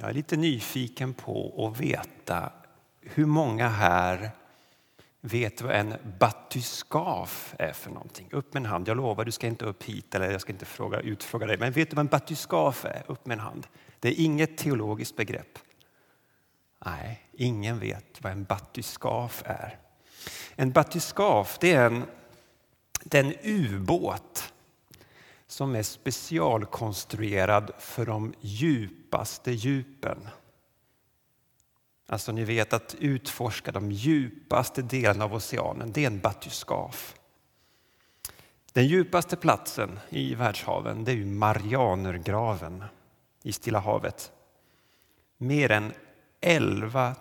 [0.00, 2.52] Jag är lite nyfiken på att veta
[3.00, 4.30] hur många här
[5.20, 8.28] vet vad en batyskaf är för någonting?
[8.32, 8.88] Upp med en hand.
[8.88, 11.58] Jag lovar, du ska inte upp hit eller jag ska inte fråga, utfråga dig.
[11.58, 13.02] Men vet du vad en batyskaf är?
[13.06, 13.66] Upp med en hand.
[14.00, 15.58] Det är inget teologiskt begrepp.
[16.84, 19.78] Nej, ingen vet vad en batyskaf är.
[20.54, 22.04] En batyskaf det är en,
[23.04, 24.52] den ubåt
[25.50, 30.28] som är specialkonstruerad för de djupaste djupen.
[32.06, 37.14] Alltså ni vet att utforska de djupaste delarna av oceanen, det är en batyskaf.
[38.72, 42.84] Den djupaste platsen i världshaven det är ju Marianergraven
[43.42, 44.32] i Stilla havet.
[45.36, 45.92] Mer än
[46.40, 47.14] 11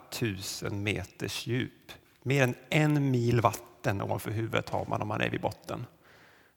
[0.62, 1.92] 000 meters djup.
[2.24, 5.86] Mer än en mil vatten ovanför huvudet har man om man är vid botten.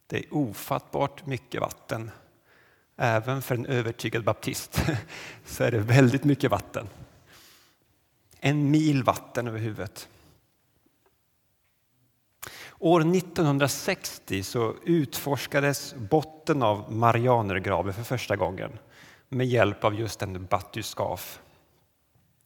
[0.07, 2.11] Det är ofattbart mycket vatten.
[2.97, 4.83] Även för en övertygad baptist
[5.47, 6.89] så är det väldigt mycket vatten.
[8.41, 10.09] En mil vatten över huvudet.
[12.79, 18.79] År 1960 så utforskades botten av Marianergraven för första gången
[19.29, 21.41] med hjälp av just en batyskaf.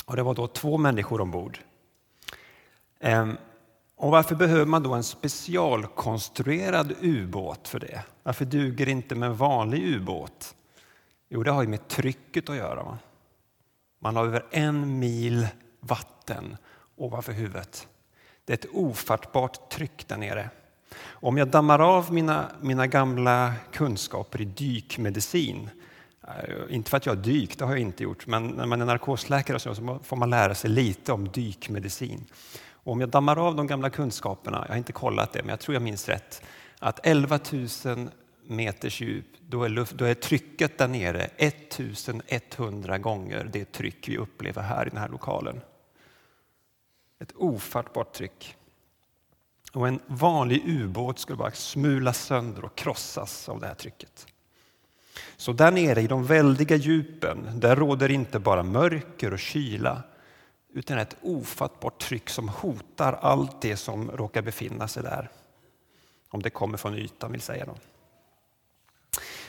[0.05, 1.59] Och det var då två människor ombord.
[3.01, 3.37] Ehm,
[3.97, 8.03] och varför behöver man då en specialkonstruerad ubåt för det?
[8.23, 10.55] Varför duger det inte med en vanlig ubåt?
[11.29, 12.99] Jo, det har ju med trycket att göra.
[13.99, 15.49] Man har över en mil
[15.81, 16.57] vatten
[16.97, 17.89] ovanför huvudet.
[18.45, 20.51] Det är ett ofattbart tryck där nere.
[21.05, 25.71] Om jag dammar av mina, mina gamla kunskaper i dykmedicin,
[26.69, 28.87] inte för att jag har dykt, det har jag inte gjort, men när man är
[28.87, 32.25] narkosläkare så får man lära sig lite om dykmedicin.
[32.87, 35.61] Och om jag dammar av de gamla kunskaperna, jag har inte kollat det, men jag
[35.61, 36.43] tror jag minns rätt,
[36.79, 37.39] att 11
[37.85, 38.11] 000
[38.47, 44.17] meters djup, då är, luft, då är trycket där nere 1100 gånger det tryck vi
[44.17, 45.61] upplever här i den här lokalen.
[47.19, 48.57] Ett ofattbart tryck.
[49.73, 54.27] Och en vanlig ubåt skulle bara smulas sönder och krossas av det här trycket.
[55.37, 60.03] Så där nere i de väldiga djupen, där råder inte bara mörker och kyla
[60.77, 65.29] utan ett ofattbart tryck som hotar allt det som råkar befinna sig där.
[66.29, 67.65] Om det kommer från ytan vill säga.
[67.67, 67.75] Då.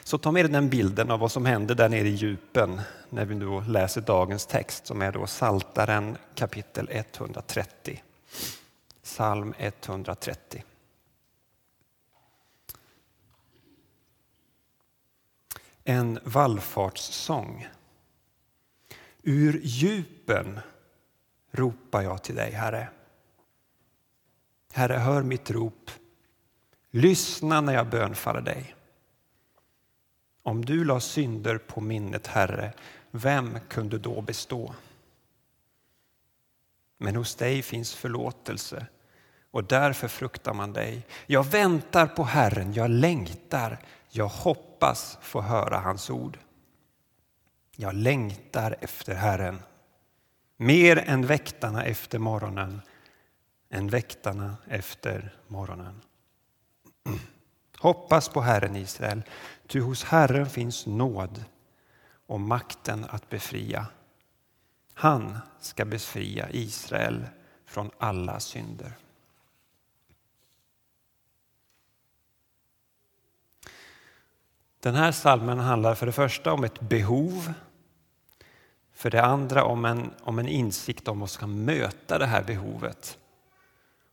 [0.04, 3.26] Så ta med dig den bilden av vad som hände där nere i djupen när
[3.26, 8.04] vi nu läser dagens text som är då Saltaren kapitel 130.
[9.04, 10.64] Psalm 130.
[15.84, 17.68] En vallfartssång.
[19.24, 20.60] Ur djupen
[21.60, 22.90] ropar jag till dig, Herre.
[24.74, 25.92] Herre, hör mitt rop.
[26.90, 28.76] Lyssna när jag bönfaller dig.
[30.44, 32.74] Om du la synder på minnet, Herre,
[33.12, 34.76] vem kunde då bestå?
[36.98, 38.88] Men hos dig finns förlåtelse
[39.52, 41.06] och därför fruktar man dig.
[41.26, 43.78] Jag väntar på Herren, jag längtar,
[44.10, 46.40] jag hoppas få höra hans ord.
[47.76, 49.60] Jag längtar efter Herren,
[50.58, 52.82] mer än väktarna efter morgonen,
[53.70, 56.02] än väktarna efter morgonen.
[57.78, 59.24] Hoppas på Herren Israel,
[59.68, 61.44] ty hos Herren finns nåd
[62.28, 63.88] och makten att befria.
[64.94, 67.26] Han ska befria Israel
[67.66, 68.98] från alla synder.
[74.80, 77.54] Den här salmen handlar för det första om ett behov.
[78.98, 82.44] För det andra om en, om en insikt om vad som ska möta det här
[82.44, 83.18] behovet.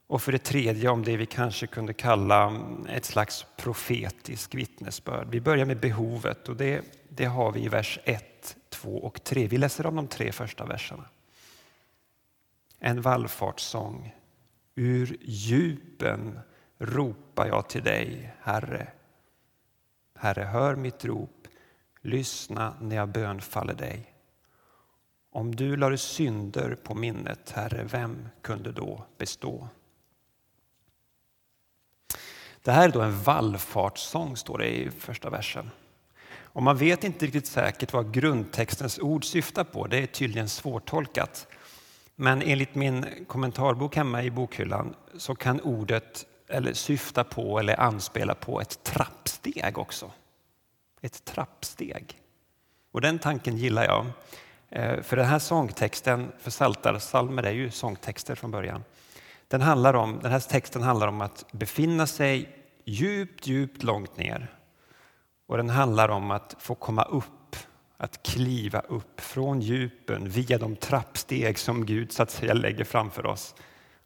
[0.07, 5.29] Och för det tredje om det vi kanske kunde kalla ett slags profetisk vittnesbörd.
[5.31, 9.47] Vi börjar med behovet och det, det har vi i vers 1, 2 och 3.
[9.47, 11.05] Vi läser om de tre första verserna.
[12.79, 14.15] En vallfartssång.
[14.75, 16.41] Ur djupen
[16.79, 18.89] ropar jag till dig, Herre.
[20.19, 21.49] Herre, hör mitt rop.
[22.01, 24.14] Lyssna när jag bönfaller dig.
[25.35, 29.69] Om du lade synder på minnet, Herre, vem kunde då bestå?
[32.63, 35.71] Det här är då en vallfartssång, står det i första versen.
[36.31, 39.87] Och man vet inte riktigt säkert vad grundtextens ord syftar på.
[39.87, 41.47] Det är tydligen svårtolkat.
[42.17, 48.35] Men enligt min kommentarbok hemma i bokhyllan så kan ordet eller syfta på eller anspela
[48.35, 50.11] på ett trappsteg också.
[51.01, 52.19] Ett trappsteg.
[52.93, 54.07] Och den tanken gillar jag.
[54.75, 58.85] Eh, för den här sångtexten, för Psaltarpsalmer är ju sångtexter från början.
[59.49, 62.49] Den, handlar om, den här texten handlar om att befinna sig
[62.85, 64.55] djupt, djupt långt ner.
[65.47, 67.57] Och den handlar om att få komma upp,
[67.97, 73.27] att kliva upp från djupen via de trappsteg som Gud så att säga lägger framför
[73.27, 73.55] oss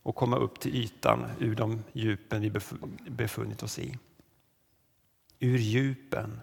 [0.03, 2.53] och komma upp till ytan ur de djupen vi
[3.11, 3.99] befunnit oss i.
[5.38, 6.41] Ur djupen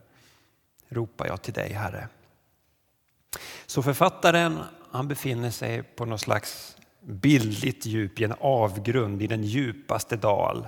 [0.90, 2.08] ropar jag till dig, Herre.
[3.66, 4.60] Så författaren
[4.92, 10.68] han befinner sig på något slags bildligt djup i en avgrund i den djupaste dal.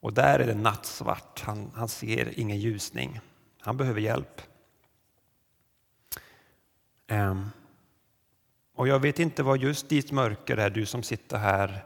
[0.00, 3.20] Och där är det nattsvart, han, han ser ingen ljusning.
[3.60, 4.42] Han behöver hjälp.
[7.10, 7.50] Um,
[8.76, 11.84] och jag vet inte vad just ditt mörker är, du som sitter här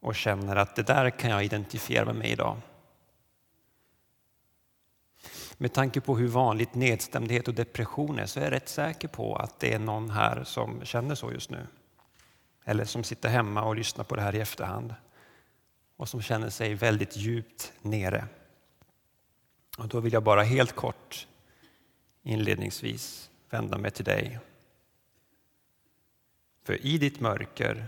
[0.00, 2.56] och känner att det där kan jag identifiera med mig idag.
[5.58, 9.36] Med tanke på hur vanligt nedstämdhet och depression är så är jag rätt säker på
[9.36, 11.66] att det är någon här som känner så just nu.
[12.64, 14.94] Eller som sitter hemma och lyssnar på det här i efterhand
[15.96, 18.24] och som känner sig väldigt djupt nere.
[19.78, 21.26] Och då vill jag bara helt kort
[22.22, 24.38] inledningsvis vända mig till dig.
[26.64, 27.86] För i ditt mörker,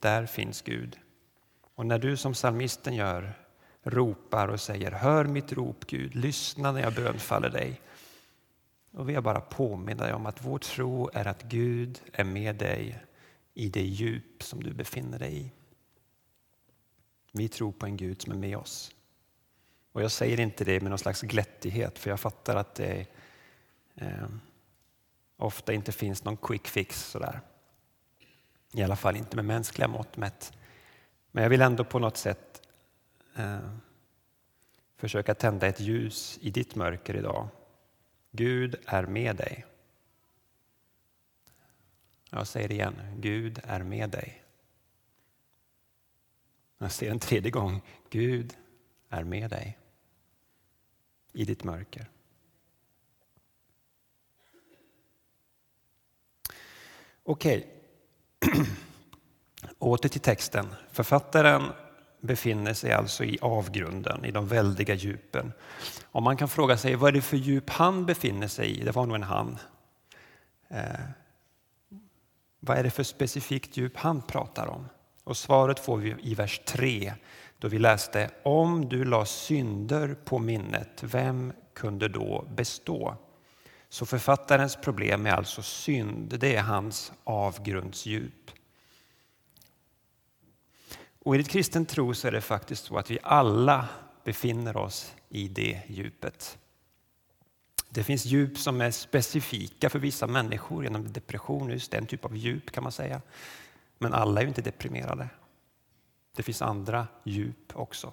[0.00, 0.98] där finns Gud.
[1.74, 3.43] Och när du som psalmisten gör
[3.84, 7.80] ropar och säger Hör mitt rop Gud, lyssna när jag bönfaller dig.
[8.92, 12.56] Och vill jag bara påminna dig om att vår tro är att Gud är med
[12.56, 13.04] dig
[13.54, 15.50] i det djup som du befinner dig i.
[17.32, 18.94] Vi tror på en Gud som är med oss.
[19.92, 23.06] Och jag säger inte det med någon slags glättighet för jag fattar att det
[23.94, 24.28] eh,
[25.36, 27.40] ofta inte finns någon quick fix sådär.
[28.72, 30.52] I alla fall inte med mänskliga mått mätt.
[31.30, 32.62] Men jag vill ändå på något sätt
[33.36, 33.70] eh,
[34.96, 37.48] försöka tända ett ljus i ditt mörker idag.
[38.30, 39.64] Gud är med dig.
[42.30, 44.44] Jag säger det igen, Gud är med dig.
[46.78, 48.56] Jag säger en tredje gång, Gud
[49.08, 49.78] är med dig
[51.32, 52.10] i ditt mörker.
[57.22, 57.82] Okej,
[59.78, 60.74] åter till texten.
[60.90, 61.72] Författaren
[62.24, 65.52] befinner sig alltså i avgrunden, i de väldiga djupen.
[66.04, 68.84] Och man kan fråga sig vad är det för djup han befinner sig i?
[68.84, 69.58] Det var nog en han.
[70.68, 71.06] Eh,
[72.60, 74.88] vad är det för specifikt djup han pratar om?
[75.24, 77.12] Och svaret får vi i vers 3
[77.58, 83.16] då vi läste om du la synder på minnet, vem kunde då bestå?
[83.88, 88.50] Så författarens problem är alltså synd, det är hans avgrundsdjup.
[91.24, 93.88] Och i ett kristen tro så är det faktiskt så att vi alla
[94.24, 96.58] befinner oss i det djupet.
[97.88, 102.36] Det finns djup som är specifika för vissa människor genom depression, just den typ av
[102.36, 103.20] djup kan man säga.
[103.98, 105.28] Men alla är ju inte deprimerade.
[106.36, 108.12] Det finns andra djup också.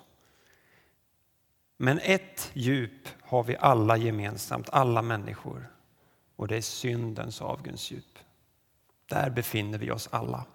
[1.77, 5.67] Men ett djup har vi alla gemensamt, alla människor.
[6.35, 8.19] Och det är syndens avgrundsdjup.
[9.05, 10.45] Där befinner vi oss alla.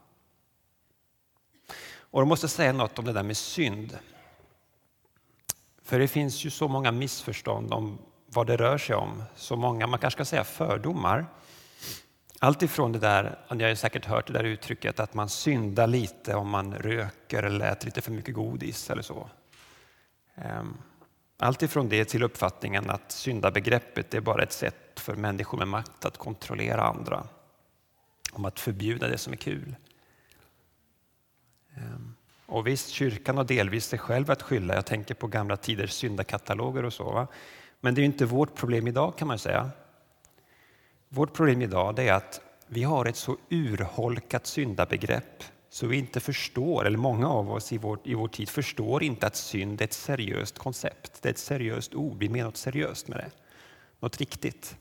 [2.11, 3.99] Och jag måste säga något om det där med synd.
[5.82, 9.23] För det finns ju så många missförstånd om vad det rör sig om.
[9.37, 11.26] Så många, man kanske ska säga fördomar.
[12.38, 16.35] Allt ifrån det där, ni har säkert hört det där uttrycket att man syndar lite
[16.35, 19.29] om man röker eller äter lite för mycket godis eller så.
[20.35, 20.76] Ehm,
[21.38, 26.05] allt ifrån det till uppfattningen att syndabegreppet är bara ett sätt för människor med makt
[26.05, 27.26] att kontrollera andra.
[28.33, 29.76] Om att förbjuda det som är kul.
[31.76, 32.14] Ehm,
[32.47, 34.75] och visst, kyrkan har delvis sig själv att skylla.
[34.75, 37.12] Jag tänker på gamla tiders syndakataloger och så.
[37.12, 37.26] Va?
[37.80, 39.71] Men det är inte vårt problem idag kan man säga.
[41.09, 46.87] Vårt problem idag är att vi har ett så urholkat syndabegrepp så vi inte förstår,
[46.87, 49.92] eller många av oss i vår, i vår tid förstår inte att synd är ett
[49.92, 51.23] seriöst koncept.
[51.23, 53.30] Det är ett seriöst ord, vi menar något seriöst med det.
[54.00, 54.76] Något riktigt.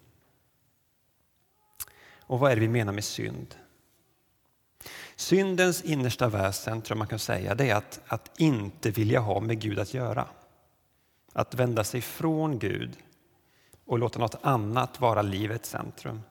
[2.19, 3.55] Och vad är det vi menar med synd?
[5.15, 9.60] Syndens innersta väsen, tror man kan säga, det är att, att inte vilja ha med
[9.60, 10.27] Gud att göra.
[11.34, 12.98] Att vända sig från Gud
[13.86, 16.22] och låta något annat vara livets centrum.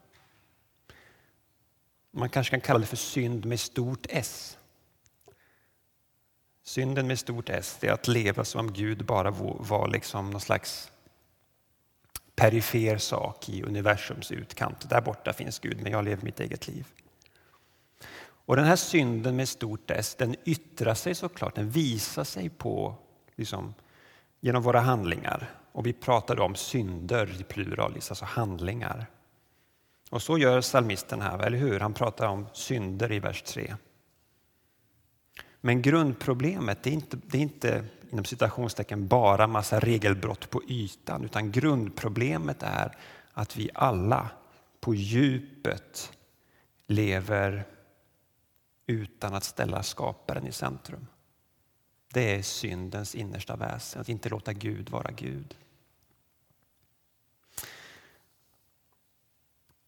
[2.11, 4.59] Man kanske kan kalla det för synd med stort S.
[6.63, 10.91] Synden med stort S är att leva som om Gud bara var liksom någon slags
[12.35, 14.91] perifer sak i universums utkant.
[14.91, 16.87] Där borta finns Gud, men jag lever mitt eget liv.
[18.47, 22.95] Och Den här synden med stort S den yttrar sig såklart, den visar sig på
[23.37, 23.75] liksom,
[24.41, 25.51] genom våra handlingar.
[25.73, 29.07] Och vi pratar om synder i pluralis, alltså handlingar.
[30.11, 31.81] Och så gör psalmisten här, eller hur?
[31.81, 33.77] Han pratar om synder i vers 3.
[35.61, 41.25] Men grundproblemet det är inte, det är inte inom citationstecken bara massa regelbrott på ytan,
[41.25, 42.97] utan grundproblemet är
[43.33, 44.31] att vi alla
[44.81, 46.13] på djupet
[46.87, 47.65] lever
[48.87, 51.07] utan att ställa skaparen i centrum.
[52.13, 55.57] Det är syndens innersta väsen, att inte låta Gud vara Gud.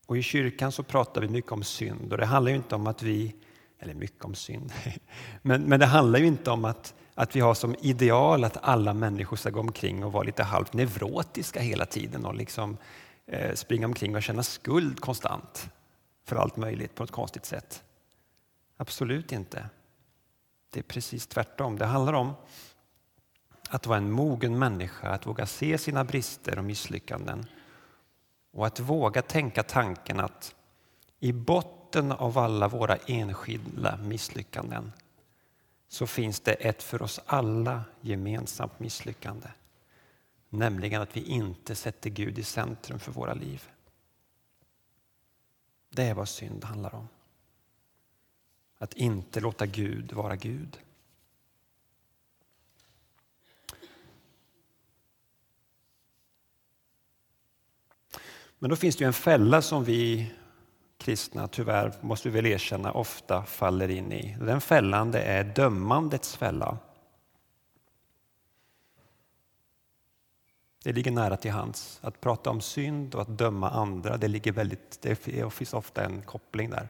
[0.07, 2.87] Och I kyrkan så pratar vi mycket om synd och det handlar ju inte om
[2.87, 3.35] att vi,
[3.79, 4.73] eller mycket om synd,
[5.43, 8.95] men, men det handlar ju inte om att, att vi har som ideal att alla
[8.95, 12.77] människor ska gå omkring och vara lite halvt neurotiska hela tiden och liksom
[13.27, 15.71] eh, springa omkring och känna skuld konstant
[16.25, 17.83] för allt möjligt på ett konstigt sätt.
[18.77, 19.69] Absolut inte.
[20.71, 21.79] Det är precis tvärtom.
[21.79, 22.35] Det handlar om
[23.69, 27.47] att vara en mogen människa, att våga se sina brister och misslyckanden
[28.51, 30.55] och att våga tänka tanken att
[31.21, 34.93] i botten av alla våra enskilda misslyckanden
[35.89, 39.49] så finns det ett för oss alla gemensamt misslyckande.
[40.49, 43.69] Nämligen att vi inte sätter Gud i centrum för våra liv.
[45.91, 47.09] Det är vad synd handlar om.
[48.79, 50.79] Att inte låta Gud vara Gud.
[58.59, 60.33] Men då finns det ju en fälla som vi
[60.99, 64.37] kristna, tyvärr måste vi väl erkänna, ofta faller in i.
[64.41, 66.79] Den fällan det är dömandets fälla.
[70.83, 71.99] Det ligger nära till hands.
[72.03, 75.17] Att prata om synd och att döma andra, det, ligger väldigt, det
[75.53, 76.89] finns ofta en koppling där.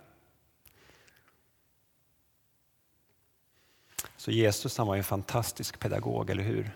[4.26, 6.70] Så Jesus han var en fantastisk pedagog, eller hur?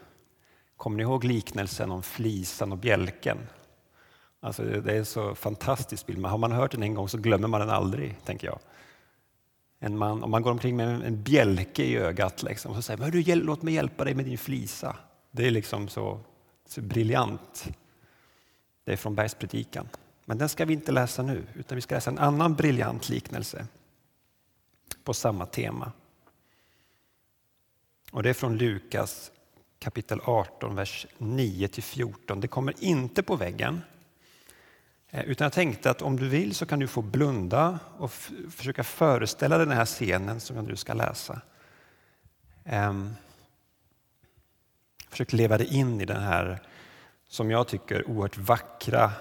[0.77, 3.39] Kommer ni ihåg liknelsen om flisan och bjälken?
[4.41, 6.27] Alltså det är en så fantastisk bild.
[6.27, 8.59] Har man hört den en gång så glömmer man den aldrig, tänker jag.
[9.79, 12.99] En man, om man går omkring med en bjälke i ögat liksom, och så säger
[12.99, 14.97] man, du, låt mig hjälpa dig med din flisa.
[15.31, 16.21] Det är liksom så,
[16.69, 17.69] så briljant.
[18.85, 19.89] Det är från Bergspredikan.
[20.25, 23.67] Men den ska vi inte läsa nu, utan vi ska läsa en annan briljant liknelse
[25.05, 25.93] på samma tema.
[28.11, 29.33] Och Det är från Lukas
[29.79, 32.41] kapitel 18, vers 9-14.
[32.41, 33.83] Det kommer inte på väggen,
[35.11, 38.13] eh, utan jag tänkte att om du vill så kan du få blunda och
[38.51, 41.41] försöka föreställa dig den här scenen som jag nu ska läsa.
[42.65, 43.15] Um,
[45.09, 46.63] försök leva dig in i den här,
[47.29, 49.13] som jag tycker, oerhört vackra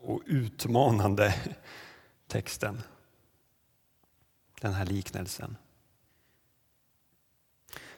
[0.00, 1.34] och utmanande
[2.26, 2.82] texten.
[4.60, 5.56] Den här liknelsen.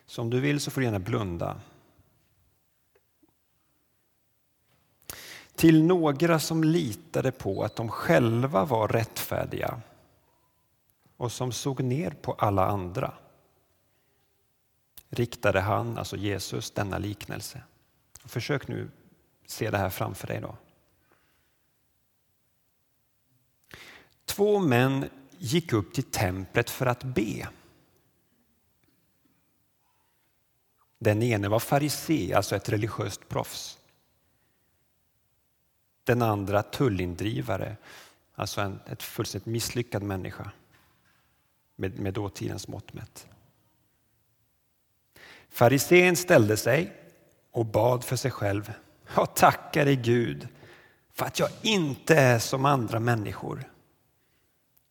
[0.09, 1.61] Så om du vill så får du gärna blunda.
[5.59, 9.81] till några som litade på att de själva var rättfärdiga
[11.17, 13.15] och som såg ner på alla andra
[15.09, 17.63] riktade han, alltså Jesus, denna liknelse.
[18.25, 18.91] Försök nu
[19.47, 20.41] se det här framför dig.
[20.41, 20.57] Då.
[24.25, 27.49] Två män gick upp till templet för att be.
[30.99, 33.79] Den ene var farisé, alltså ett religiöst proffs.
[36.05, 37.77] Den andra tullindrivare,
[38.35, 40.51] alltså en ett fullständigt misslyckad människa
[41.77, 43.27] med, med dåtidens mått mätt.
[45.49, 46.93] Farisén ställde sig
[47.51, 48.73] och bad för sig själv.
[49.17, 50.49] Jag tackar dig Gud
[51.13, 53.65] för att jag inte är som andra människor.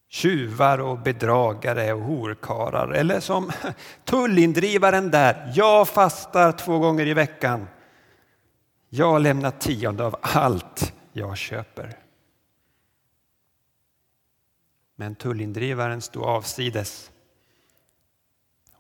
[0.10, 3.52] Tjuvar och bedragare och horkarar eller som
[4.04, 5.52] tullindrivaren där.
[5.56, 7.68] Jag fastar två gånger i veckan.
[8.90, 11.98] Jag lämnar tionde av allt jag köper.
[14.96, 17.12] Men tullindrivaren stod avsides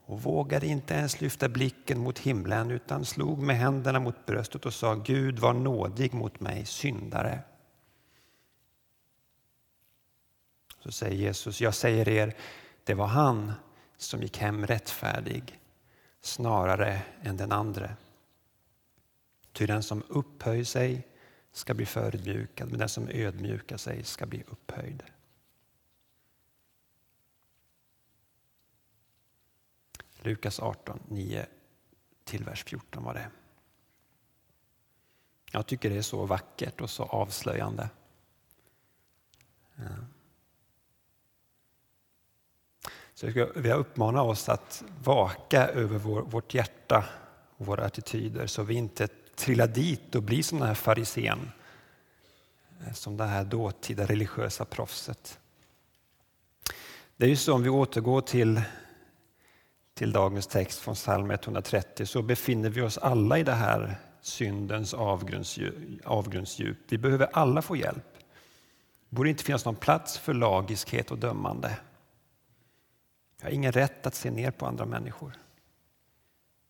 [0.07, 4.73] och vågade inte ens lyfta blicken mot himlen utan slog med händerna mot bröstet och
[4.73, 7.39] sa Gud var nådig mot mig, syndare.
[10.87, 12.35] Så säger Jesus, jag säger er,
[12.83, 13.53] det var han
[13.97, 15.59] som gick hem rättfärdig
[16.21, 17.95] snarare än den andre.
[19.51, 21.07] Ty den som upphöjer sig
[21.51, 25.03] ska bli förödmjukad, men den som ödmjukar sig ska bli upphöjd.
[30.19, 31.45] Lukas 18, 9
[32.23, 33.29] till vers 14 var det.
[35.51, 37.89] Jag tycker det är så vackert och så avslöjande.
[43.17, 47.05] Så jag vill uppmana oss att vaka över vår, vårt hjärta
[47.57, 51.51] och våra attityder så vi inte trillar dit och blir som den här farisén.
[52.85, 55.39] Eh, som det här dåtida religiösa proffset.
[57.17, 58.61] Det är ju så om vi återgår till,
[59.93, 64.93] till dagens text från psalm 130 så befinner vi oss alla i det här syndens
[64.93, 65.75] avgrundsdjup.
[66.05, 66.77] avgrundsdjup.
[66.89, 68.17] Vi behöver alla få hjälp.
[69.09, 71.77] borde inte finnas någon plats för lagiskhet och dömande.
[73.37, 75.33] Jag har ingen rätt att se ner på andra människor.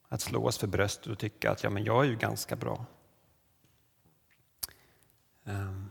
[0.09, 2.85] Att slå oss för bröstet och tycka att ja, men jag är ju ganska bra.
[5.43, 5.89] Um.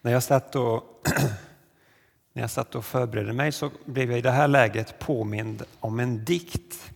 [0.00, 1.08] När jag satt och
[2.32, 6.00] när jag satt och förberedde mig så blev jag i det här läget påmind om
[6.00, 6.92] en dikt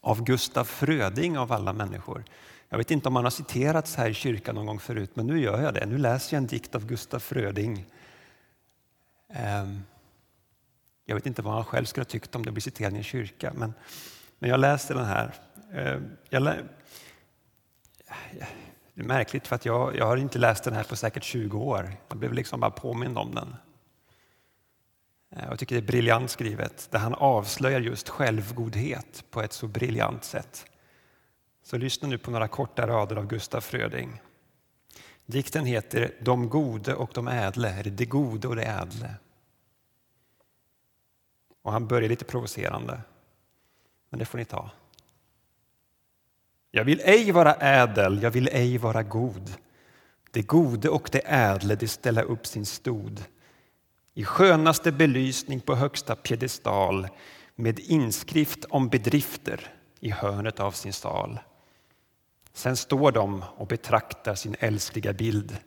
[0.00, 2.24] av Gustaf Fröding av alla människor.
[2.68, 5.40] Jag vet inte om han har citerats här i kyrkan någon gång förut, men nu
[5.40, 5.86] gör jag det.
[5.86, 7.86] Nu läser jag en dikt av Gustaf Fröding.
[9.32, 9.84] Ehm,
[11.04, 13.02] jag vet inte vad han själv skulle ha tyckt om det blir citerad i en
[13.02, 13.74] kyrka, men,
[14.38, 15.34] när jag läser den här.
[15.72, 16.56] Ehm, jag lä...
[18.94, 21.58] Det är märkligt för att jag, jag har inte läst den här på säkert 20
[21.58, 21.96] år.
[22.08, 23.56] Jag blev liksom bara påmind om den.
[25.30, 29.66] Ehm, jag tycker det är briljant skrivet, där han avslöjar just självgodhet på ett så
[29.66, 30.66] briljant sätt.
[31.62, 34.20] Så lyssna nu på några korta rader av Gustaf Fröding.
[35.30, 39.14] Dikten heter De gode och de ädle, eller Det gode och det ädle.
[41.62, 43.00] Och han börjar lite provocerande,
[44.10, 44.70] men det får ni ta.
[46.70, 49.54] Jag vill ej vara ädel, jag vill ej vara god.
[50.30, 53.24] Det gode och det ädle, det ställa upp sin stod
[54.14, 57.08] i skönaste belysning på högsta piedestal
[57.54, 61.38] med inskrift om bedrifter i hörnet av sin sal.
[62.60, 65.58] Sen står de och betraktar sin älskliga bild.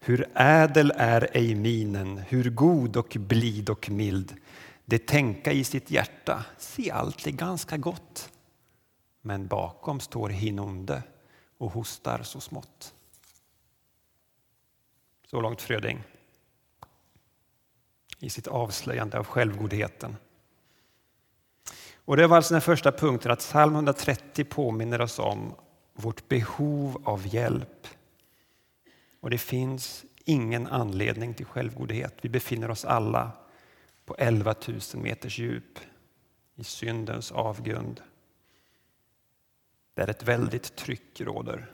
[0.00, 4.36] Hur ädel är ej minen, hur god och blid och mild.
[4.84, 8.32] Det tänka i sitt hjärta, se allt är ganska gott.
[9.20, 11.02] Men bakom står hin onde
[11.58, 12.94] och hostar så smått.
[15.26, 16.02] Så långt Fröding
[18.18, 20.16] i sitt avslöjande av självgodheten.
[21.96, 25.54] Och det var alltså den första punkten, att psalm 130 påminner oss om
[25.94, 27.88] vårt behov av hjälp.
[29.20, 32.14] Och det finns ingen anledning till självgodhet.
[32.20, 33.30] Vi befinner oss alla
[34.04, 35.78] på 11 000 meters djup
[36.54, 38.00] i syndens avgrund.
[39.94, 41.70] Där ett väldigt tryck råder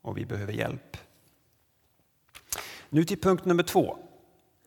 [0.00, 0.96] och vi behöver hjälp.
[2.88, 3.98] Nu till punkt nummer två.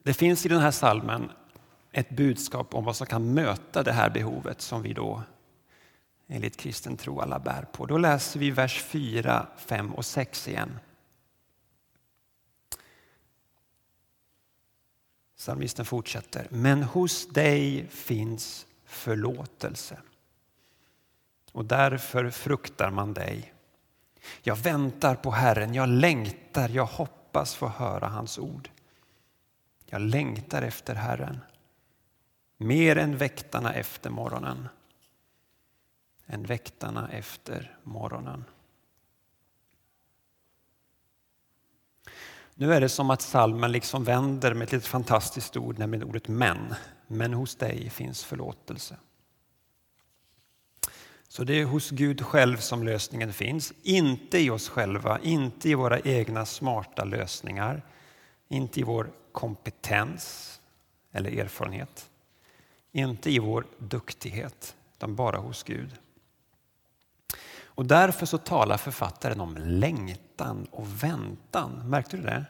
[0.03, 1.31] Det finns i den här salmen
[1.91, 5.23] ett budskap om vad som kan möta det här behovet som vi då
[6.27, 7.85] enligt kristen tro alla bär på.
[7.85, 10.79] Då läser vi vers 4, 5 och 6 igen.
[15.37, 16.47] Psalmisten fortsätter.
[16.49, 19.97] Men hos dig finns förlåtelse
[21.51, 23.53] och därför fruktar man dig.
[24.41, 28.69] Jag väntar på Herren, jag längtar, jag hoppas få höra hans ord.
[29.85, 31.39] Jag längtar efter Herren,
[32.57, 34.67] mer än väktarna efter morgonen
[36.33, 38.43] än väktarna efter morgonen.
[42.55, 46.27] Nu är det som att salmen liksom vänder med ett litet fantastiskt ord, nämligen ordet
[46.27, 46.75] men.
[47.07, 48.97] Men hos dig finns förlåtelse.
[51.27, 55.73] Så det är hos Gud själv som lösningen finns, inte i oss själva, inte i
[55.73, 57.81] våra egna smarta lösningar,
[58.47, 60.49] inte i vår kompetens
[61.11, 62.09] eller erfarenhet,
[62.91, 65.99] inte i vår duktighet, utan bara hos Gud.
[67.75, 71.89] Och därför så talar författaren om längtan och väntan.
[71.89, 72.45] Märkte du det?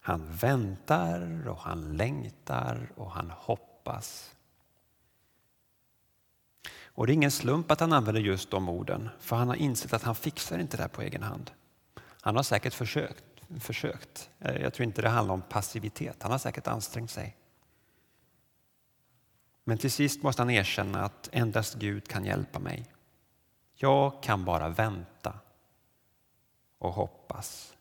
[0.00, 4.34] Han väntar och han längtar och han hoppas.
[6.84, 9.92] Och det är ingen slump att han använder just de orden, för han har insett
[9.92, 11.50] att han fixar inte det här på egen hand.
[12.20, 13.24] Han har säkert försökt,
[13.60, 14.30] försökt.
[14.40, 17.36] Eh, jag tror inte det handlar om passivitet, han har säkert ansträngt sig.
[19.64, 22.93] Men till sist måste han erkänna att endast Gud kan hjälpa mig.
[23.74, 25.32] Jag kan bara vänta
[26.78, 27.74] och hoppas.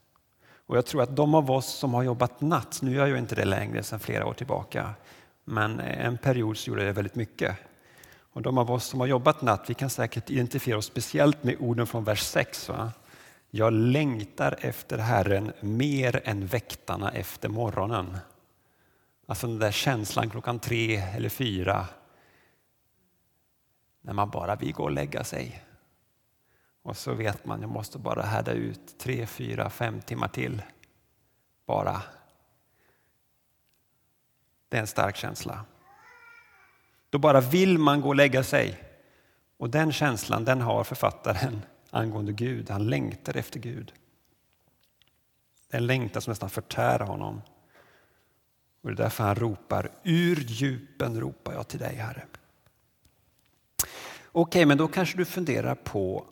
[0.65, 3.35] Och jag tror att de av oss som har jobbat natt, nu gör jag inte
[3.35, 4.93] det längre sedan flera år tillbaka,
[5.43, 7.57] men en period så gjorde jag det väldigt mycket.
[8.33, 11.55] Och de av oss som har jobbat natt, vi kan säkert identifiera oss speciellt med
[11.59, 12.69] orden från vers 6.
[12.69, 12.91] Va?
[13.49, 18.17] Jag längtar efter Herren mer än väktarna efter morgonen.
[19.25, 21.87] Alltså den där känslan klockan tre eller fyra
[24.01, 25.63] när man bara vill gå och lägga sig.
[26.83, 30.61] Och så vet man, jag måste bara härda ut tre, fyra, fem timmar till.
[31.65, 32.01] Bara.
[34.69, 35.65] Det är en stark känsla.
[37.09, 38.83] Då bara vill man gå och lägga sig.
[39.57, 42.69] Och den känslan den har författaren angående Gud.
[42.69, 43.93] Han längtar efter Gud.
[45.69, 47.41] En längtan som nästan förtär honom.
[48.81, 52.25] Och det är därför han ropar, ur djupen ropar jag till dig Herre.
[54.31, 56.25] Okej, men då kanske du funderar på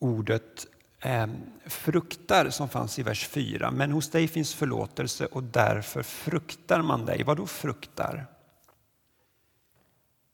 [0.00, 0.66] ordet
[1.00, 1.26] eh,
[1.66, 3.70] fruktar som fanns i vers 4.
[3.70, 7.22] Men hos dig finns förlåtelse och därför fruktar man dig.
[7.22, 8.26] Vad då fruktar?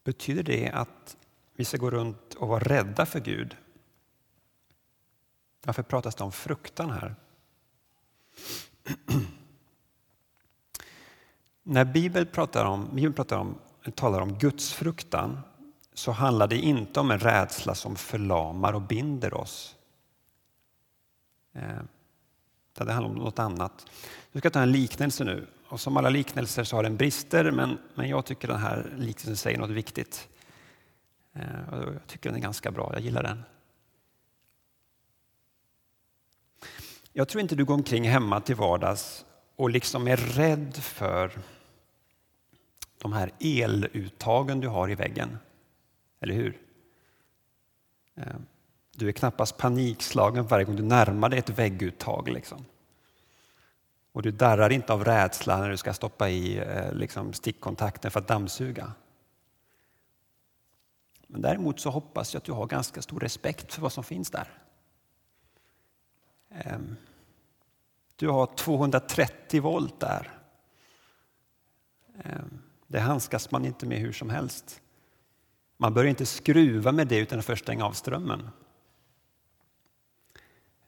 [0.03, 1.17] Betyder det att
[1.55, 3.57] vi ska gå runt och vara rädda för Gud?
[5.65, 7.15] Varför pratas det om fruktan här?
[11.63, 13.57] När Bibeln pratar om, Bibeln pratar om,
[13.95, 15.39] talar om gudsfruktan
[15.97, 19.75] så handlar det inte om en rädsla som förlamar och binder oss.
[21.53, 21.81] Eh,
[22.73, 23.85] det handlar om något annat.
[24.31, 25.47] Jag ska ta en liknelse nu.
[25.67, 29.37] Och som alla liknelser så har den brister, men, men jag tycker den här liknelsen
[29.37, 30.29] säger något viktigt.
[31.33, 33.43] Eh, jag tycker den är ganska bra, jag gillar den.
[37.13, 41.31] Jag tror inte du går omkring hemma till vardags och liksom är rädd för
[42.97, 45.37] de här eluttagen du har i väggen.
[46.19, 46.61] Eller hur?
[48.15, 48.45] Ehm,
[48.91, 52.29] du är knappast panikslagen varje gång du närmar dig ett vägguttag.
[52.29, 52.65] Liksom.
[54.11, 58.19] Och du darrar inte av rädsla när du ska stoppa i eh, liksom, stickkontakten för
[58.19, 58.93] att dammsuga.
[61.27, 64.31] Men däremot så hoppas jag att du har ganska stor respekt för vad som finns
[64.31, 64.47] där.
[66.49, 66.95] Ehm,
[68.15, 70.39] du har 230 volt där.
[72.23, 74.81] Ehm, det handskas man inte med hur som helst.
[75.77, 78.49] Man bör inte skruva med det utan att först stänga av strömmen.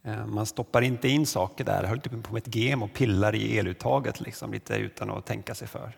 [0.04, 3.36] Eh, man stoppar inte in saker där, håller typ på med ett gem och pillar
[3.36, 5.98] i eluttaget liksom, lite utan att tänka sig för.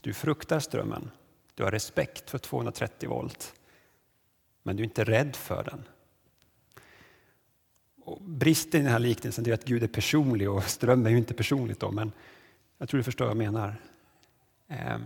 [0.00, 1.10] Du fruktar strömmen,
[1.54, 3.54] du har respekt för 230 volt,
[4.62, 5.84] men du är inte rädd för den.
[8.04, 11.18] Och bristen i den här liknelsen är att Gud är personlig och ström är ju
[11.18, 12.12] inte personligt då, men
[12.78, 13.76] jag tror du förstår vad jag menar.
[14.68, 14.98] Eh,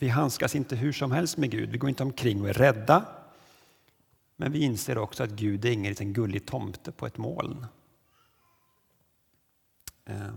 [0.00, 3.04] vi handskas inte hur som helst med Gud, vi går inte omkring och är rädda.
[4.36, 7.66] Men vi inser också att Gud är ingen liten gullig tomte på ett moln.
[10.04, 10.34] Eh,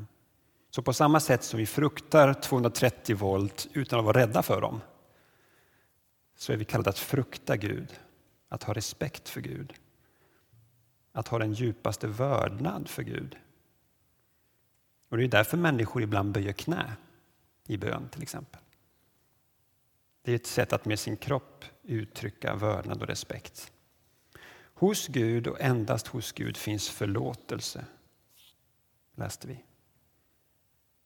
[0.69, 4.81] så på samma sätt som vi fruktar 230 volt utan att vara rädda för dem,
[6.35, 7.99] så är vi kallade att frukta Gud,
[8.49, 9.73] att ha respekt för Gud
[11.13, 13.37] att ha den djupaste vördnad för Gud.
[15.09, 16.93] Och Det är därför människor ibland böjer knä
[17.67, 18.62] i bön till exempel.
[20.23, 23.71] Det är ett sätt att med sin kropp uttrycka vördnad och respekt.
[24.73, 27.85] Hos Gud och endast hos Gud finns förlåtelse,
[29.15, 29.63] läste vi.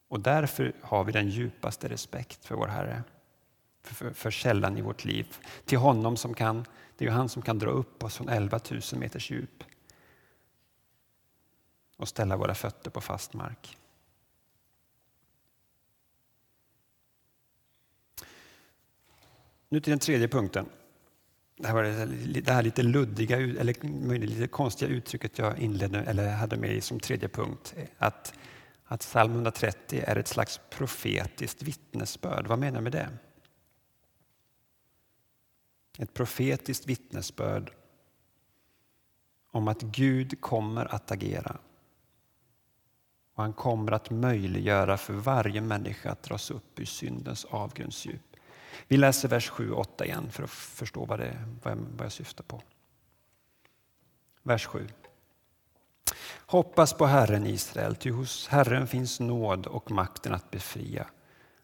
[0.07, 3.03] Och därför har vi den djupaste respekt för vår Herre,
[3.83, 5.35] för, för källan i vårt liv.
[5.65, 6.65] Till honom som kan,
[6.97, 9.63] det är han som kan dra upp oss från 11 000 meters djup
[11.97, 13.77] och ställa våra fötter på fast mark.
[19.69, 20.69] Nu till den tredje punkten.
[21.57, 26.57] Det här var det här lite luddiga eller lite konstiga uttrycket jag inledde eller hade
[26.57, 27.75] med som tredje punkt.
[27.97, 28.33] Att,
[28.85, 32.47] att psalm 130 är ett slags profetiskt vittnesbörd.
[32.47, 33.09] Vad menar jag med det?
[35.97, 37.71] Ett profetiskt vittnesbörd
[39.51, 41.57] om att Gud kommer att agera
[43.33, 48.26] och han kommer att möjliggöra för varje människa att dras upp ur syndens avgrundsdjup.
[48.87, 52.05] Vi läser vers 7 och 8 igen för att förstå vad, det, vad, jag, vad
[52.05, 52.61] jag syftar på.
[54.43, 54.87] Vers 7.
[56.45, 61.07] Hoppas på Herren Israel, ty hos Herren finns nåd och makten att befria.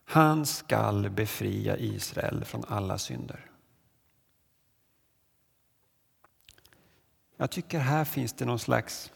[0.05, 3.49] Han skall befria Israel från alla synder.
[7.37, 9.11] Jag tycker här finns det någon slags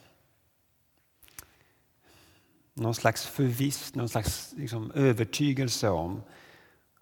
[2.74, 6.22] någon slags förviss, någon slags liksom, övertygelse om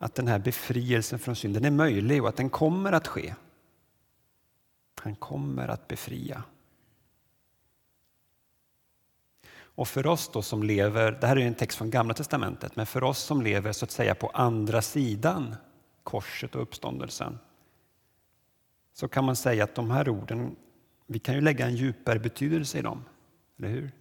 [0.05, 3.35] att den här befrielsen från synden är möjlig och att den kommer att ske.
[5.01, 6.43] Han kommer att befria.
[9.57, 12.85] Och för oss då som lever, det här är en text från Gamla Testamentet, men
[12.85, 15.55] för oss som lever så att säga på andra sidan
[16.03, 17.39] korset och uppståndelsen
[18.93, 20.55] så kan man säga att de här orden,
[21.07, 23.03] vi kan ju lägga en djupare betydelse i dem,
[23.57, 23.91] eller hur?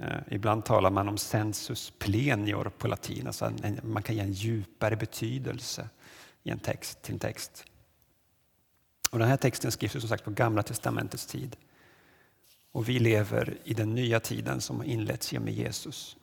[0.00, 4.96] Eh, ibland talar man om sensus plenior på latin, alltså man kan ge en djupare
[4.96, 5.88] betydelse
[6.42, 7.64] i en text, till en text.
[9.10, 11.56] Och den här texten skrivs som sagt på Gamla testamentets tid.
[12.72, 16.16] Och vi lever i den nya tiden som har inletts genom Jesus.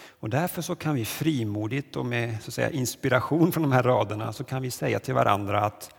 [0.00, 3.82] Och därför så kan vi frimodigt och med så att säga, inspiration från de här
[3.82, 5.94] raderna så kan vi säga till varandra att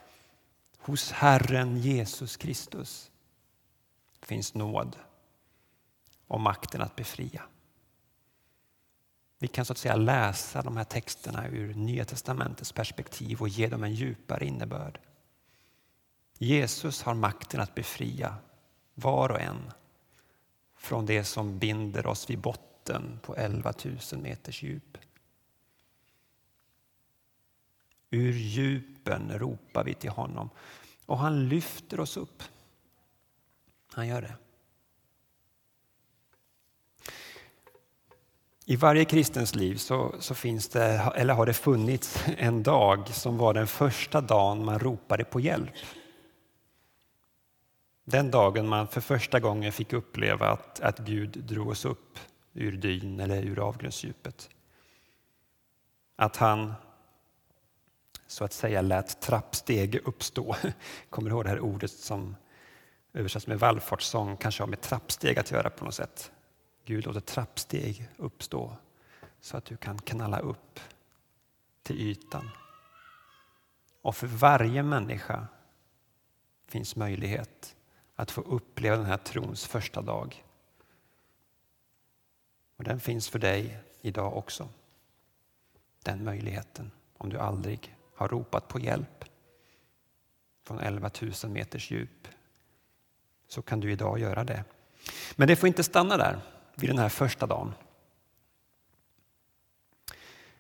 [0.77, 3.11] hos Herren Jesus Kristus
[4.21, 4.95] finns nåd
[6.27, 7.43] och makten att befria.
[9.39, 13.67] Vi kan så att säga läsa de här texterna ur Nya testamentets perspektiv och ge
[13.67, 14.99] dem en djupare innebörd.
[16.37, 18.35] Jesus har makten att befria
[18.93, 19.71] var och en
[20.75, 23.73] från det som binder oss vid botten på 11
[24.11, 24.97] 000 meters djup.
[28.09, 30.49] Ur djupen ropar vi till honom
[31.05, 32.43] och han lyfter oss upp.
[33.91, 34.35] Han gör det.
[38.67, 43.37] I varje kristens liv så, så, finns det, eller har det funnits en dag som
[43.37, 45.73] var den första dagen man ropade på hjälp.
[48.05, 52.19] Den dagen man för första gången fick uppleva att, att Gud drog oss upp
[52.53, 54.49] ur dyn eller ur avgrundsdjupet.
[56.15, 56.73] Att han
[58.27, 60.55] så att säga lät trappsteg uppstå.
[61.09, 62.35] Kommer du ihåg det här ordet som
[63.13, 66.31] översätts med vallfartssång, kanske har med trappsteg att göra på något sätt.
[66.85, 68.77] Gud låter trappsteg uppstå
[69.39, 70.79] så att du kan knalla upp
[71.83, 72.49] till ytan.
[74.01, 75.47] Och för varje människa
[76.67, 77.75] finns möjlighet
[78.15, 80.43] att få uppleva den här trons första dag.
[82.77, 84.69] Och den finns för dig idag också.
[86.03, 89.25] Den möjligheten, om du aldrig har ropat på hjälp
[90.63, 91.09] från 11
[91.43, 92.27] 000 meters djup,
[93.47, 94.63] så kan du idag göra det.
[95.35, 96.41] Men det får inte stanna där,
[96.75, 97.73] vid den här första dagen.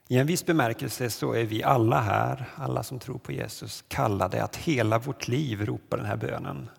[0.07, 4.43] I en viss bemärkelse så är vi alla här, alla som tror på Jesus, kallade
[4.43, 6.69] att hela vårt liv ropa den här bönen.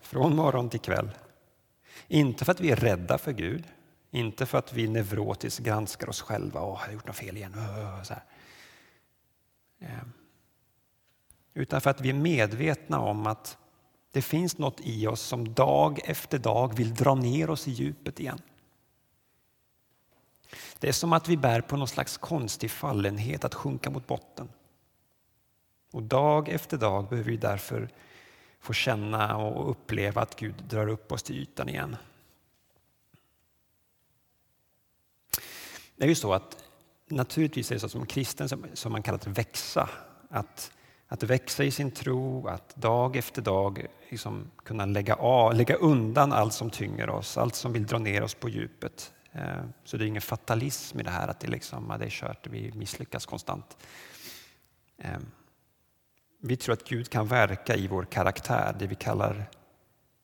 [0.00, 1.10] Från morgon till kväll.
[2.08, 3.64] Inte för att vi är rädda för Gud,
[4.10, 6.60] inte för att vi neurotiskt granskar oss själva.
[6.60, 7.54] Åh, jag har gjort något fel igen.
[7.56, 8.24] Öh, öh, öh", så här.
[9.80, 10.12] Ehm.
[11.54, 13.58] Utan för att vi är medvetna om att
[14.12, 18.20] det finns något i oss som dag efter dag vill dra ner oss i djupet
[18.20, 18.40] igen.
[20.78, 24.48] Det är som att vi bär på någon slags konstig fallenhet att sjunka mot botten.
[25.92, 27.88] Och dag efter dag behöver vi därför
[28.60, 31.96] få känna och uppleva att Gud drar upp oss till ytan igen.
[35.96, 36.64] Det är ju så att
[37.06, 39.90] naturligtvis är det så som kristen som man kallar att växa.
[40.28, 40.72] Att,
[41.08, 46.32] att växa i sin tro, att dag efter dag liksom kunna lägga, av, lägga undan
[46.32, 49.12] allt som tynger oss, allt som vill dra ner oss på djupet.
[49.32, 52.46] Eh, så det är ingen fatalism i det här att det, liksom, det är kört,
[52.46, 53.76] vi misslyckas konstant.
[54.98, 55.18] Eh,
[56.40, 59.50] vi tror att Gud kan verka i vår karaktär, det vi kallar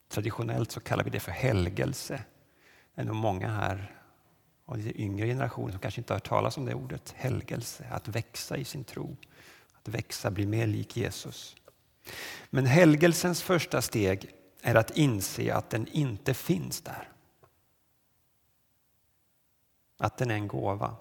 [0.08, 2.24] traditionellt så kallar vi det för helgelse.
[2.94, 4.00] Det är nog många här
[4.66, 8.08] av den yngre generationen som kanske inte har hört talas om det ordet, helgelse, att
[8.08, 9.16] växa i sin tro,
[9.84, 11.56] att växa, bli mer lik Jesus.
[12.50, 14.30] Men helgelsens första steg
[14.62, 17.08] är att inse att den inte finns där.
[19.98, 20.96] Att den är en gåva.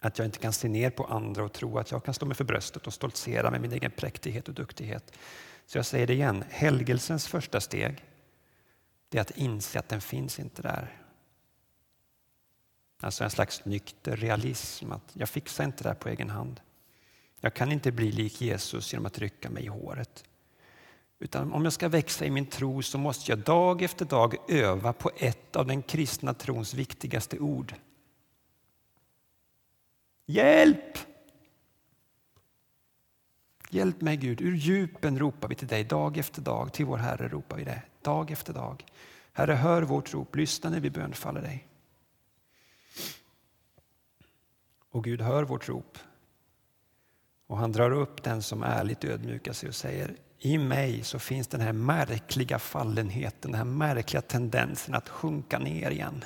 [0.00, 2.36] Att jag inte kan se ner på andra och tro att jag kan stå mig
[2.36, 5.12] för bröstet och stoltsera med min egen präktighet och duktighet.
[5.66, 8.04] Så jag säger det igen, helgelsens första steg
[9.10, 11.02] är att inse att den finns inte där.
[13.00, 16.60] Alltså en slags nykter realism, att jag fixar inte det här på egen hand.
[17.40, 20.24] Jag kan inte bli lik Jesus genom att rycka mig i håret.
[21.18, 24.92] Utan om jag ska växa i min tro så måste jag dag efter dag öva
[24.92, 27.74] på ett av den kristna trons viktigaste ord.
[30.26, 30.98] Hjälp!
[33.70, 37.28] Hjälp mig Gud, ur djupen ropar vi till dig dag efter dag, till vår Herre
[37.28, 38.84] ropar vi det, dag efter dag.
[39.32, 41.68] Herre, hör vårt rop, lyssna när vi bönfaller dig.
[44.90, 45.98] Och Gud hör vårt rop.
[47.48, 51.48] Och han drar upp den som ärligt ödmjukar sig och säger i mig så finns
[51.48, 56.24] den här märkliga fallenheten, den här märkliga tendensen att sjunka ner igen.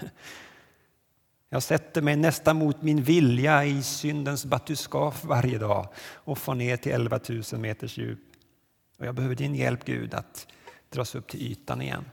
[1.49, 6.77] Jag sätter mig nästan mot min vilja i syndens batuskaf varje dag och får ner
[6.77, 7.21] till 11
[7.53, 8.21] 000 meters djup.
[8.99, 10.47] Och jag behöver din hjälp Gud att
[10.91, 12.05] dras upp till ytan igen.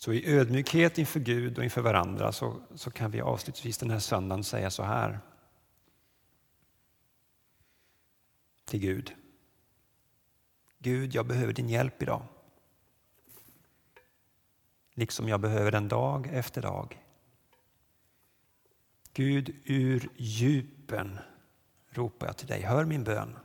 [0.00, 3.98] Så i ödmjukhet inför Gud och inför varandra så, så kan vi avslutningsvis den här
[3.98, 5.20] söndagen säga så här.
[8.64, 9.14] Till Gud.
[10.78, 12.22] Gud, jag behöver din hjälp idag.
[14.94, 17.04] Liksom jag behöver den dag efter dag.
[19.12, 21.18] Gud, ur djupen
[21.90, 22.62] ropar jag till dig.
[22.62, 23.36] Hör min bön.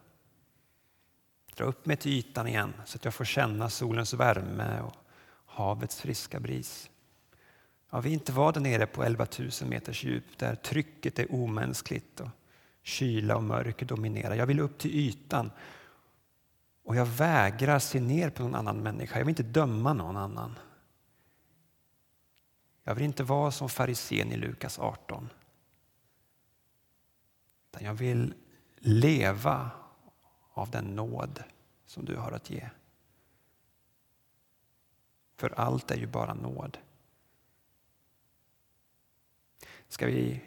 [1.56, 5.05] Dra upp mig till ytan igen så att jag får känna solens värme och
[5.56, 6.90] havets friska bris.
[7.90, 12.20] Jag vill inte vara där nere på 11 000 meters djup där trycket är omänskligt
[12.20, 12.30] och
[12.82, 14.36] kyla och mörker dominerar.
[14.36, 15.52] Jag vill upp till ytan
[16.84, 19.18] och jag vägrar se ner på någon annan människa.
[19.18, 20.56] Jag vill inte döma någon annan.
[22.84, 25.30] Jag vill inte vara som farisén i Lukas 18.
[27.70, 28.34] Utan jag vill
[28.78, 29.72] leva
[30.54, 31.44] av den nåd
[31.86, 32.70] som du har att ge.
[35.36, 36.78] För allt är ju bara nåd.
[39.88, 40.42] Ska vi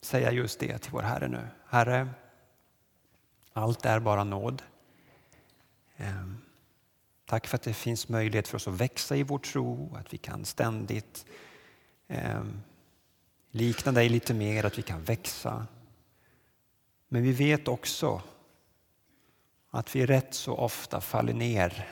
[0.00, 1.48] säga just det till vår Herre nu?
[1.66, 2.08] Herre,
[3.52, 4.62] allt är bara nåd.
[5.96, 6.38] Ehm,
[7.24, 10.18] tack för att det finns möjlighet för oss att växa i vår tro, att vi
[10.18, 11.26] kan ständigt
[12.08, 12.60] ehm,
[13.50, 15.66] likna dig lite mer, att vi kan växa.
[17.08, 18.22] Men vi vet också
[19.70, 21.88] att vi rätt så ofta faller ner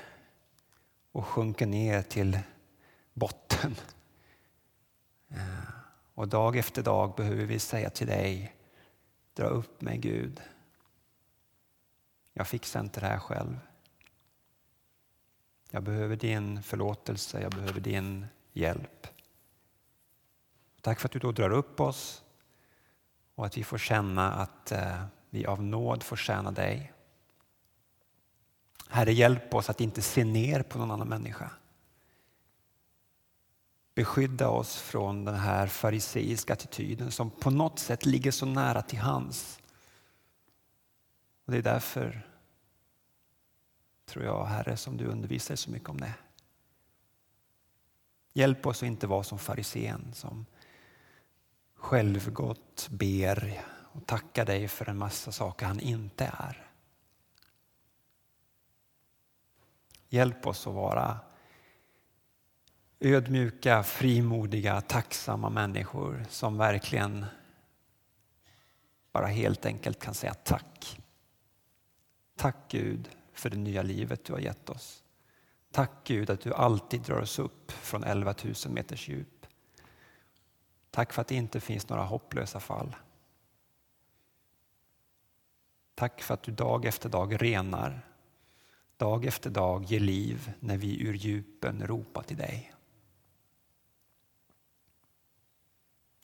[1.16, 2.38] och sjunker ner till
[3.12, 3.74] botten.
[5.28, 5.68] Eh,
[6.14, 8.56] och dag efter dag behöver vi säga till dig,
[9.34, 10.42] dra upp mig Gud.
[12.32, 13.58] Jag fixar inte det här själv.
[15.70, 19.06] Jag behöver din förlåtelse, jag behöver din hjälp.
[20.80, 22.24] Tack för att du då drar upp oss
[23.34, 26.92] och att vi får känna att eh, vi av nåd får tjäna dig.
[28.88, 31.50] Herre, hjälp oss att inte se ner på någon annan människa.
[33.94, 38.98] Beskydda oss från den här fariseiska attityden som på något sätt ligger så nära till
[38.98, 39.58] hands.
[41.44, 42.28] Och det är därför,
[44.06, 46.14] tror jag, Herre, som du undervisar så mycket om det.
[48.32, 50.46] Hjälp oss att inte vara som farisén som
[51.74, 56.65] självgott ber och tackar dig för en massa saker han inte är.
[60.16, 61.18] Hjälp oss att vara
[63.00, 67.26] ödmjuka, frimodiga, tacksamma människor som verkligen
[69.12, 71.00] bara helt enkelt kan säga tack.
[72.36, 75.04] Tack Gud för det nya livet du har gett oss.
[75.70, 79.46] Tack Gud att du alltid drar oss upp från 11 000 meters djup.
[80.90, 82.96] Tack för att det inte finns några hopplösa fall.
[85.94, 88.06] Tack för att du dag efter dag renar,
[88.96, 92.72] dag efter dag ger liv när vi ur djupen ropar till dig.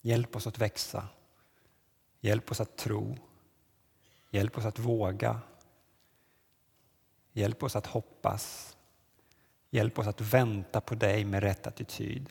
[0.00, 1.08] Hjälp oss att växa.
[2.20, 3.16] Hjälp oss att tro.
[4.30, 5.40] Hjälp oss att våga.
[7.32, 8.76] Hjälp oss att hoppas.
[9.70, 12.30] Hjälp oss att vänta på dig med rätt attityd.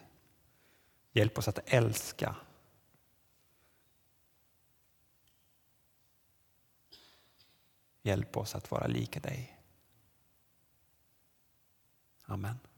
[1.11, 2.35] Hjälp oss att älska.
[8.01, 9.60] Hjälp oss att vara lika dig.
[12.31, 12.70] Amen.